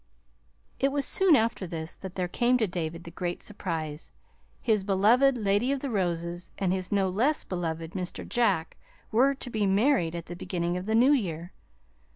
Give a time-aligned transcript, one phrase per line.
[0.79, 4.11] It was soon after this that there came to David the great surprise
[4.59, 8.27] his beloved Lady of the Roses and his no less beloved Mr.
[8.27, 8.77] Jack
[9.11, 11.53] were to be married at the beginning of the New Year.